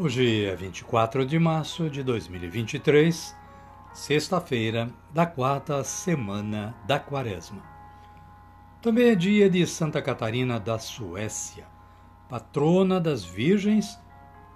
Hoje 0.00 0.44
é 0.44 0.54
24 0.54 1.26
de 1.26 1.40
março 1.40 1.90
de 1.90 2.04
2023, 2.04 3.36
sexta-feira 3.92 4.88
da 5.12 5.26
quarta 5.26 5.82
semana 5.82 6.72
da 6.86 7.00
Quaresma. 7.00 7.60
Também 8.80 9.08
é 9.08 9.16
dia 9.16 9.50
de 9.50 9.66
Santa 9.66 10.00
Catarina 10.00 10.60
da 10.60 10.78
Suécia, 10.78 11.66
patrona 12.28 13.00
das 13.00 13.24
virgens 13.24 13.98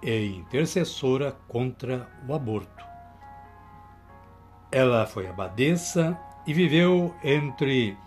e 0.01 0.27
intercessora 0.27 1.33
contra 1.49 2.09
o 2.25 2.33
aborto. 2.33 2.85
Ela 4.71 5.05
foi 5.05 5.27
abadesa 5.27 6.17
e 6.47 6.53
viveu 6.53 7.13
entre 7.21 7.97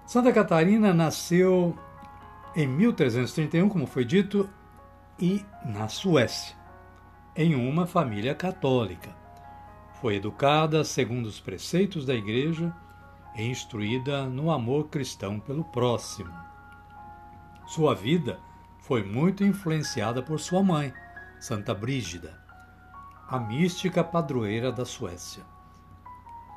Santa 0.10 0.34
Catarina 0.34 0.92
nasceu 0.92 1.78
em 2.56 2.66
1331, 2.66 3.70
como 3.70 3.86
foi 3.86 4.04
dito, 4.04 4.50
e 5.20 5.46
na 5.64 5.88
Suécia, 5.88 6.58
em 7.36 7.54
uma 7.54 7.86
família 7.86 8.34
católica. 8.34 9.16
Foi 10.02 10.16
educada 10.16 10.84
segundo 10.84 11.28
os 11.28 11.40
preceitos 11.40 12.08
da 12.08 12.16
Igreja 12.16 12.76
e 13.36 13.44
instruída 13.44 14.26
no 14.26 14.50
amor 14.50 14.88
cristão 14.88 15.40
pelo 15.40 15.64
próximo. 15.64 16.34
Sua 17.68 17.94
vida 17.94 18.40
foi 18.80 19.04
muito 19.04 19.44
influenciada 19.44 20.24
por 20.24 20.40
sua 20.40 20.64
mãe, 20.64 20.92
Santa 21.40 21.76
Brígida, 21.76 22.36
a 23.28 23.40
mística 23.40 24.04
padroeira 24.04 24.72
da 24.72 24.86
Suécia. 24.86 25.44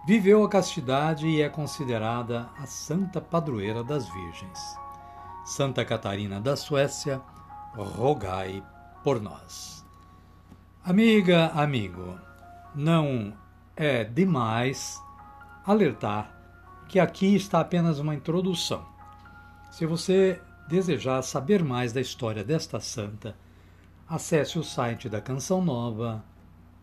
Viveu 0.05 0.42
a 0.42 0.48
castidade 0.48 1.28
e 1.28 1.41
é 1.41 1.48
considerada 1.48 2.50
a 2.58 2.67
santa 2.67 3.20
padroeira 3.20 3.84
das 3.84 4.08
virgens. 4.08 4.58
Santa 5.45 5.85
Catarina 5.85 6.40
da 6.40 6.57
Suécia, 6.57 7.23
rogai 7.73 8.61
por 9.05 9.20
nós. 9.20 9.86
Amiga, 10.85 11.52
amigo, 11.55 12.18
não 12.74 13.33
é 13.77 14.02
demais 14.02 15.01
alertar 15.64 16.36
que 16.89 16.98
aqui 16.98 17.36
está 17.36 17.61
apenas 17.61 18.01
uma 18.01 18.17
introdução. 18.17 18.84
Se 19.70 19.86
você 19.86 20.42
desejar 20.67 21.23
saber 21.23 21.63
mais 21.63 21.92
da 21.92 22.01
história 22.01 22.42
desta 22.42 22.80
santa, 22.80 23.36
acesse 24.08 24.58
o 24.58 24.64
site 24.64 25.08
da 25.08 25.20
Canção 25.20 25.64
Nova 25.64 26.24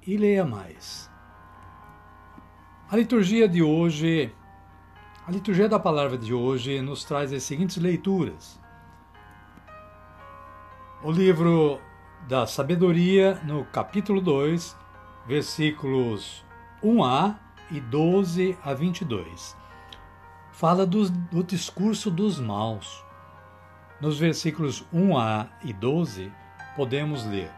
e 0.07 0.15
leia 0.15 0.45
mais. 0.45 1.09
A 2.91 2.97
liturgia 2.97 3.47
de 3.47 3.61
hoje, 3.61 4.33
a 5.27 5.29
liturgia 5.29 5.69
da 5.69 5.77
palavra 5.77 6.17
de 6.17 6.33
hoje 6.33 6.81
nos 6.81 7.03
traz 7.03 7.31
as 7.31 7.43
seguintes 7.43 7.77
leituras. 7.77 8.59
O 11.03 11.11
livro 11.11 11.79
da 12.27 12.47
sabedoria, 12.47 13.39
no 13.43 13.63
capítulo 13.65 14.19
2, 14.19 14.75
versículos 15.27 16.43
1a 16.83 17.37
e 17.69 17.79
12 17.79 18.57
a 18.63 18.73
22. 18.73 19.55
Fala 20.51 20.83
do, 20.83 21.11
do 21.11 21.43
discurso 21.43 22.09
dos 22.09 22.39
maus. 22.39 23.05
Nos 24.01 24.17
versículos 24.17 24.83
1a 24.91 25.47
e 25.63 25.71
12, 25.73 26.31
podemos 26.75 27.23
ler: 27.23 27.51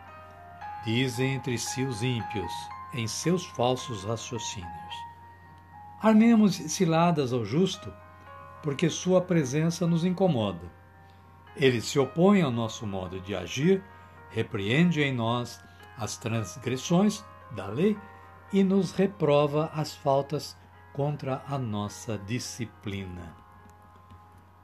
Dizem 0.83 1.35
entre 1.35 1.57
si 1.57 1.85
os 1.85 2.03
ímpios, 2.03 2.51
em 2.93 3.07
seus 3.07 3.45
falsos 3.45 4.03
raciocínios 4.03 5.10
Armemos 6.01 6.55
ciladas 6.55 7.31
ao 7.31 7.45
justo, 7.45 7.93
porque 8.63 8.89
sua 8.89 9.21
presença 9.21 9.85
nos 9.85 10.03
incomoda. 10.03 10.71
Ele 11.55 11.79
se 11.79 11.99
opõe 11.99 12.41
ao 12.41 12.49
nosso 12.49 12.87
modo 12.87 13.19
de 13.19 13.35
agir, 13.35 13.83
repreende 14.31 15.01
em 15.01 15.13
nós 15.13 15.61
as 15.95 16.17
transgressões 16.17 17.23
da 17.51 17.67
lei 17.67 17.95
e 18.51 18.63
nos 18.63 18.91
reprova 18.91 19.69
as 19.75 19.93
faltas 19.95 20.57
contra 20.91 21.43
a 21.47 21.57
nossa 21.57 22.17
disciplina. 22.17 23.35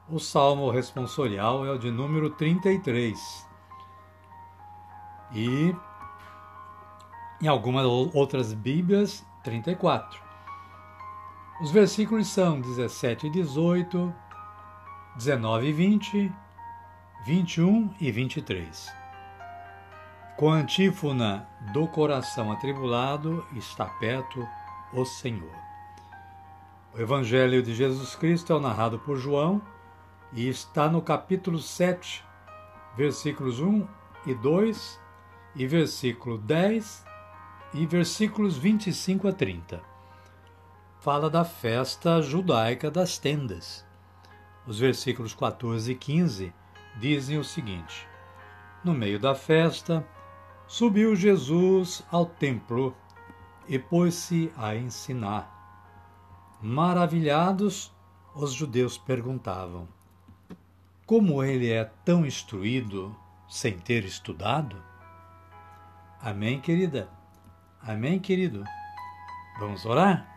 O 0.09 0.19
salmo 0.19 0.71
responsorial 0.71 1.65
é 1.65 1.71
o 1.71 1.77
de 1.77 1.91
número 1.91 2.31
33. 2.31 3.47
E 5.33 5.75
em 7.41 7.47
algumas 7.47 7.85
outras 7.85 8.53
Bíblias, 8.53 9.23
34. 9.43 10.26
Os 11.59 11.71
versículos 11.71 12.27
são 12.27 12.61
17 12.61 13.25
e 13.25 13.29
18, 13.31 14.13
19 15.15 15.67
e 15.67 15.73
20, 15.73 16.31
21 17.25 17.95
e 17.99 18.11
23. 18.11 18.93
Com 20.37 20.51
a 20.51 20.57
antífona 20.57 21.49
do 21.73 21.87
coração 21.87 22.51
atribulado 22.51 23.43
está 23.55 23.85
perto 23.85 24.47
o 24.93 25.03
Senhor. 25.03 25.55
O 26.93 27.01
Evangelho 27.01 27.63
de 27.63 27.73
Jesus 27.73 28.13
Cristo 28.13 28.53
é 28.53 28.59
narrado 28.59 28.99
por 28.99 29.17
João 29.17 29.59
e 30.33 30.47
está 30.47 30.87
no 30.87 31.01
capítulo 31.01 31.57
7, 31.57 32.23
versículos 32.95 33.59
1 33.59 33.87
e 34.27 34.35
2, 34.35 34.99
e 35.55 35.65
versículo 35.65 36.37
10 36.37 37.03
e 37.73 37.87
versículos 37.87 38.59
25 38.59 39.27
a 39.27 39.33
30 39.33 39.96
fala 41.07 41.29
da 41.29 41.45
festa 41.45 42.21
judaica 42.21 42.91
das 42.91 43.17
tendas. 43.17 43.87
Os 44.65 44.77
versículos 44.77 45.33
14 45.33 45.93
e 45.93 45.95
15 45.95 46.53
dizem 46.97 47.37
o 47.37 47.45
seguinte: 47.45 48.05
No 48.83 48.93
meio 48.93 49.17
da 49.17 49.33
festa, 49.33 50.05
subiu 50.67 51.15
Jesus 51.15 52.03
ao 52.11 52.25
templo 52.25 52.93
e 53.69 53.79
pôs-se 53.79 54.51
a 54.57 54.75
ensinar. 54.75 55.49
Maravilhados, 56.61 57.89
os 58.35 58.51
judeus 58.51 58.97
perguntavam: 58.97 59.87
Como 61.05 61.41
ele 61.41 61.71
é 61.71 61.85
tão 62.03 62.25
instruído 62.25 63.15
sem 63.47 63.79
ter 63.79 64.03
estudado? 64.03 64.75
Amém, 66.19 66.59
querida? 66.59 67.09
Amém, 67.81 68.19
querido? 68.19 68.65
Vamos 69.57 69.85
orar? 69.85 70.36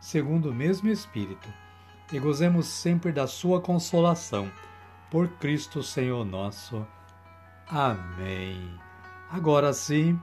segundo 0.00 0.50
o 0.50 0.54
mesmo 0.54 0.88
Espírito, 0.88 1.48
e 2.12 2.18
gozemos 2.18 2.66
sempre 2.66 3.12
da 3.12 3.26
Sua 3.26 3.60
consolação. 3.60 4.50
por 5.10 5.26
Cristo 5.26 5.82
Senhor 5.82 6.24
nosso. 6.24 6.86
Amém. 7.68 8.78
Agora 9.28 9.72
sim, 9.72 10.18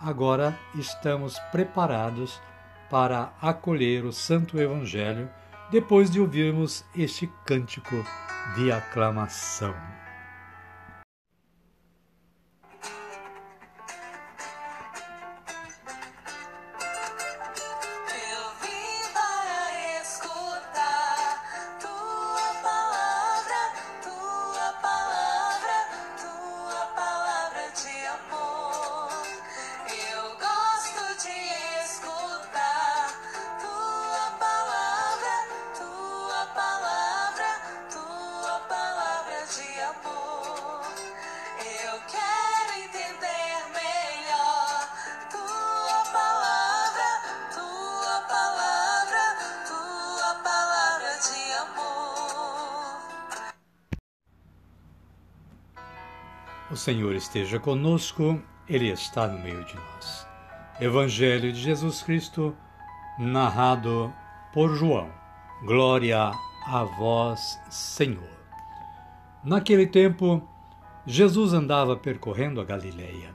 agora 0.00 0.58
estamos 0.74 1.38
preparados 1.52 2.40
para 2.90 3.32
acolher 3.40 4.04
o 4.04 4.12
Santo 4.12 4.58
Evangelho 4.58 5.30
depois 5.70 6.10
de 6.10 6.20
ouvirmos 6.20 6.84
este 6.96 7.26
cântico 7.44 8.04
de 8.56 8.72
aclamação. 8.72 9.99
O 56.70 56.76
Senhor 56.76 57.16
esteja 57.16 57.58
conosco, 57.58 58.40
Ele 58.68 58.90
está 58.90 59.26
no 59.26 59.40
meio 59.40 59.64
de 59.64 59.74
nós. 59.74 60.24
Evangelho 60.80 61.52
de 61.52 61.60
Jesus 61.60 62.00
Cristo, 62.00 62.56
narrado 63.18 64.14
por 64.52 64.76
João. 64.76 65.10
Glória 65.64 66.30
a 66.64 66.84
vós, 66.84 67.60
Senhor. 67.68 68.22
Naquele 69.42 69.84
tempo, 69.84 70.48
Jesus 71.04 71.52
andava 71.52 71.96
percorrendo 71.96 72.60
a 72.60 72.64
Galileia. 72.64 73.34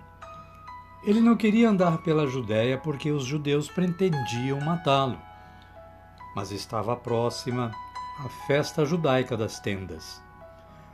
Ele 1.04 1.20
não 1.20 1.36
queria 1.36 1.70
andar 1.70 1.98
pela 2.04 2.28
Judéia 2.28 2.78
porque 2.78 3.12
os 3.12 3.26
judeus 3.26 3.68
pretendiam 3.68 4.62
matá-lo. 4.62 5.20
Mas 6.34 6.52
estava 6.52 6.96
próxima 6.96 7.70
a 8.18 8.30
festa 8.48 8.86
judaica 8.86 9.36
das 9.36 9.60
tendas. 9.60 10.25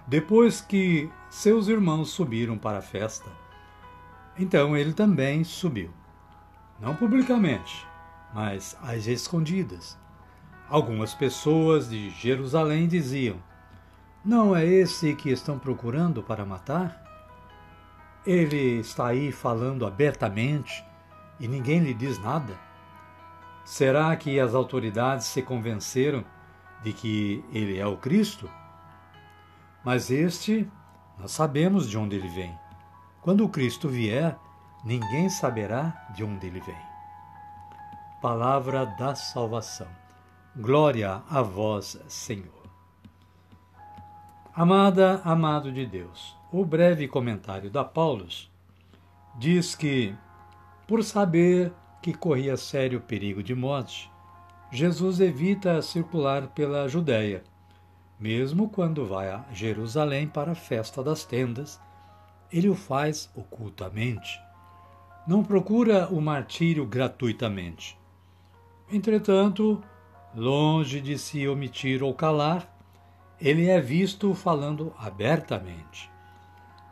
Depois 0.08 0.62
que 0.62 1.10
seus 1.30 1.68
irmãos 1.68 2.10
subiram 2.10 2.58
para 2.58 2.80
a 2.80 2.82
festa, 2.82 3.30
então 4.38 4.76
ele 4.76 4.94
também 4.94 5.44
subiu. 5.44 5.92
Não 6.80 6.96
publicamente, 6.96 7.86
mas 8.34 8.76
às 8.82 9.06
escondidas. 9.06 9.98
Algumas 10.68 11.14
pessoas 11.14 11.90
de 11.90 12.10
Jerusalém 12.10 12.88
diziam: 12.88 13.38
Não 14.26 14.56
é 14.56 14.66
esse 14.66 15.14
que 15.16 15.30
estão 15.30 15.60
procurando 15.60 16.24
para 16.24 16.46
matar? 16.46 17.00
Ele 18.26 18.80
está 18.80 19.08
aí 19.08 19.32
falando 19.32 19.86
abertamente 19.86 20.84
e 21.40 21.48
ninguém 21.48 21.80
lhe 21.80 21.94
diz 21.94 22.20
nada? 22.20 22.54
Será 23.64 24.16
que 24.16 24.40
as 24.40 24.56
autoridades 24.56 25.28
se 25.28 25.42
convenceram 25.42 26.24
de 26.84 26.94
que 26.94 27.44
ele 27.52 27.78
é 27.78 27.86
o 27.86 27.98
Cristo? 27.98 28.50
Mas 29.84 30.12
este, 30.12 30.70
nós 31.18 31.32
sabemos 31.32 31.90
de 31.90 31.98
onde 31.98 32.16
ele 32.16 32.30
vem. 32.30 32.58
Quando 33.22 33.44
o 33.44 33.50
Cristo 33.50 33.90
vier, 33.90 34.38
ninguém 34.84 35.30
saberá 35.30 36.08
de 36.16 36.24
onde 36.24 36.48
ele 36.48 36.60
vem. 36.60 36.78
Palavra 38.22 38.86
da 38.86 39.16
salvação. 39.16 39.88
Glória 40.56 41.24
a 41.30 41.42
vós, 41.42 42.00
Senhor. 42.08 42.62
Amada, 44.54 45.22
amado 45.24 45.72
de 45.72 45.86
Deus, 45.86 46.36
o 46.52 46.66
breve 46.66 47.08
comentário 47.08 47.70
da 47.70 47.84
Paulus 47.84 48.52
diz 49.38 49.76
que, 49.76 50.14
por 50.86 51.04
saber 51.04 51.72
que 52.02 52.14
corria 52.14 52.58
sério 52.58 53.00
perigo 53.00 53.42
de 53.42 53.56
morte, 53.56 54.12
Jesus 54.72 55.20
evita 55.20 55.82
circular 55.82 56.48
pela 56.48 56.88
Judéia 56.88 57.44
mesmo 58.22 58.70
quando 58.70 59.04
vai 59.04 59.32
a 59.32 59.44
Jerusalém 59.52 60.28
para 60.28 60.52
a 60.52 60.56
festa 60.56 61.04
das 61.04 61.26
tendas, 61.26 61.82
ele 62.54 62.70
o 62.70 62.76
faz 62.76 63.32
ocultamente. 63.36 64.40
Não 65.26 65.44
procura 65.44 66.08
o 66.08 66.22
martírio 66.22 66.86
gratuitamente. 66.86 67.98
Entretanto, 68.92 69.84
longe 70.36 71.02
de 71.02 71.18
se 71.18 71.48
omitir 71.48 72.04
ou 72.04 72.14
calar, 72.14 72.72
ele 73.40 73.68
é 73.68 73.82
visto 73.82 74.36
falando 74.36 74.94
abertamente. 75.00 76.12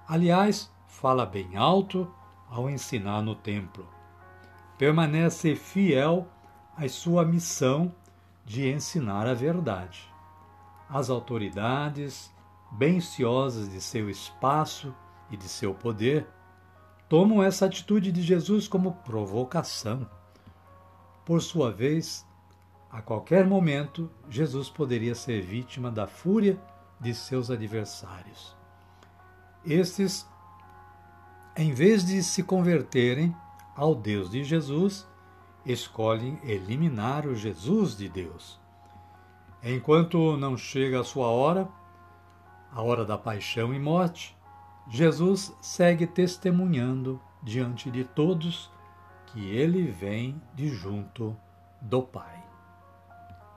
Aliás, 0.08 0.72
fala 0.88 1.28
bem 1.28 1.56
alto 1.56 2.12
ao 2.50 2.68
ensinar 2.68 3.22
no 3.22 3.36
templo. 3.36 3.88
Permanece 4.80 5.56
fiel 5.56 6.28
à 6.76 6.90
sua 6.90 7.24
missão 7.24 7.94
de 8.44 8.68
ensinar 8.68 9.28
a 9.28 9.36
verdade 9.36 10.09
as 10.90 11.10
autoridades, 11.10 12.34
bem 12.72 13.00
ciosas 13.00 13.70
de 13.70 13.80
seu 13.80 14.10
espaço 14.10 14.94
e 15.30 15.38
de 15.38 15.48
seu 15.48 15.74
poder, 15.74 16.28
tomam 17.08 17.44
essa 17.44 17.66
atitude 17.66 18.12
de 18.12 18.22
Jesus 18.22 18.68
como 18.68 18.94
provocação. 18.94 20.10
Por 21.26 21.42
sua 21.42 21.72
vez, 21.72 22.26
a 22.90 23.02
qualquer 23.02 23.46
momento, 23.46 24.10
Jesus 24.28 24.70
poderia 24.70 25.14
ser 25.14 25.42
vítima 25.42 25.92
da 25.92 26.08
fúria 26.08 26.60
de 27.00 27.14
seus 27.14 27.52
adversários. 27.52 28.56
Estes, 29.64 30.28
em 31.56 31.72
vez 31.72 32.04
de 32.04 32.24
se 32.24 32.42
converterem 32.42 33.36
ao 33.76 33.94
Deus 33.94 34.32
de 34.32 34.44
Jesus, 34.44 35.08
escolhem 35.66 36.40
eliminar 36.44 37.28
o 37.28 37.36
Jesus 37.36 37.96
de 37.96 38.10
Deus. 38.10 38.60
Enquanto 39.64 40.38
não 40.38 40.56
chega 40.56 41.02
a 41.02 41.04
sua 41.04 41.28
hora, 41.28 41.68
a 42.72 42.82
hora 42.82 43.04
da 43.04 43.18
paixão 43.18 43.74
e 43.74 43.80
morte, 43.80 44.38
Jesus 44.88 45.56
segue 45.62 46.08
testemunhando 46.08 47.22
diante 47.44 47.92
de 47.92 48.04
todos 48.04 48.72
que 49.28 49.50
ele 49.52 49.84
vem 49.84 50.42
de 50.56 50.70
junto 50.70 51.36
do 51.82 52.02
Pai. 52.02 52.44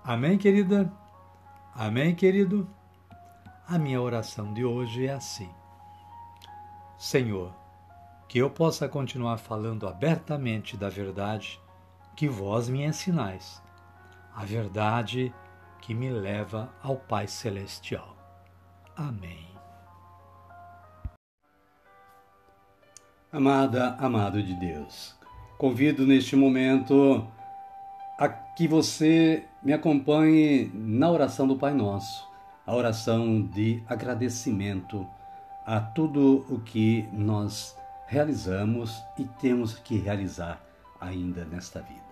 Amém, 0.05 0.37
querida? 0.37 0.93
Amém, 1.75 2.15
querido? 2.15 2.69
A 3.67 3.79
minha 3.79 4.01
oração 4.03 4.53
de 4.53 4.65
hoje 4.65 5.07
é 5.07 5.13
assim: 5.13 5.49
Senhor, 6.99 7.55
que 8.29 8.39
eu 8.39 8.51
possa 8.51 8.89
continuar 8.89 9.39
falando 9.39 9.87
abertamente 9.87 10.77
da 10.77 10.89
verdade 10.89 11.61
que 12.17 12.29
vós 12.29 12.69
me 12.69 12.85
ensinais. 12.85 13.63
A 14.35 14.45
verdade 14.45 15.33
que 15.83 15.93
me 15.93 16.09
leva 16.09 16.73
ao 16.83 16.97
Pai 16.97 17.29
Celestial. 17.29 18.17
Amém. 18.97 19.49
Amada, 23.31 23.97
amado 23.99 24.43
de 24.43 24.55
Deus, 24.55 25.17
convido 25.59 26.07
neste 26.07 26.37
momento 26.37 27.27
a 28.19 28.29
que 28.29 28.69
você 28.69 29.45
me 29.63 29.73
acompanhe 29.73 30.71
na 30.75 31.11
oração 31.11 31.47
do 31.47 31.57
Pai 31.57 31.75
Nosso, 31.75 32.29
a 32.67 32.75
oração 32.75 33.43
de 33.43 33.83
agradecimento 33.89 35.07
a 35.65 35.81
tudo 35.81 36.45
o 36.49 36.61
que 36.61 37.09
nós 37.13 37.77
realizamos 38.07 39.03
e 39.19 39.25
temos 39.25 39.75
que 39.79 39.97
realizar 39.97 40.63
ainda 41.01 41.45
nesta 41.45 41.81
vida. 41.81 42.12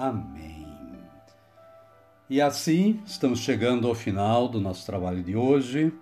Amém. 0.00 0.66
E 2.30 2.40
assim 2.40 3.02
estamos 3.04 3.40
chegando 3.40 3.86
ao 3.86 3.94
final 3.94 4.48
do 4.48 4.58
nosso 4.58 4.86
trabalho 4.86 5.22
de 5.22 5.36
hoje. 5.36 5.92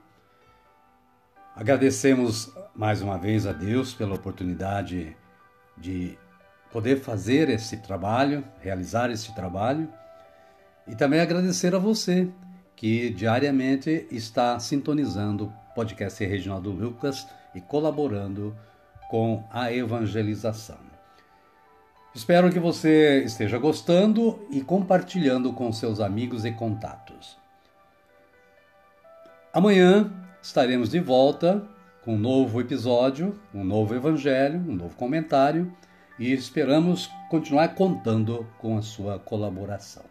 Agradecemos 1.56 2.54
mais 2.76 3.02
uma 3.02 3.18
vez 3.18 3.44
a 3.44 3.52
Deus 3.52 3.94
pela 3.94 4.14
oportunidade 4.14 5.16
de 5.76 6.16
poder 6.70 7.00
fazer 7.00 7.48
esse 7.48 7.78
trabalho, 7.78 8.44
realizar 8.60 9.10
esse 9.10 9.34
trabalho, 9.34 9.92
e 10.86 10.94
também 10.94 11.18
agradecer 11.18 11.74
a 11.74 11.78
você 11.80 12.30
que 12.76 13.10
diariamente 13.10 14.06
está 14.12 14.60
sintonizando 14.60 15.46
o 15.46 15.74
podcast 15.74 16.24
Reginaldo 16.24 16.70
Lucas 16.70 17.26
e 17.52 17.60
colaborando 17.60 18.56
com 19.10 19.42
a 19.50 19.72
evangelização. 19.72 20.88
Espero 22.18 22.50
que 22.50 22.58
você 22.58 23.22
esteja 23.22 23.58
gostando 23.58 24.44
e 24.50 24.60
compartilhando 24.60 25.52
com 25.52 25.72
seus 25.72 26.00
amigos 26.00 26.44
e 26.44 26.50
contatos. 26.50 27.38
Amanhã 29.52 30.12
estaremos 30.42 30.90
de 30.90 30.98
volta 30.98 31.62
com 32.04 32.14
um 32.14 32.18
novo 32.18 32.60
episódio, 32.60 33.38
um 33.54 33.62
novo 33.62 33.94
evangelho, 33.94 34.58
um 34.58 34.75
novo 34.75 34.96
comentário 34.96 35.72
e 36.18 36.32
esperamos 36.32 37.08
continuar 37.30 37.76
contando 37.76 38.44
com 38.58 38.76
a 38.76 38.82
sua 38.82 39.20
colaboração. 39.20 40.02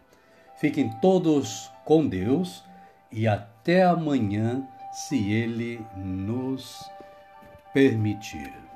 Fiquem 0.56 0.88
todos 1.02 1.70
com 1.84 2.08
Deus 2.08 2.64
e 3.12 3.28
até 3.28 3.84
amanhã, 3.84 4.66
se 4.94 5.30
Ele 5.30 5.84
nos 5.94 6.88
permitir. 7.74 8.67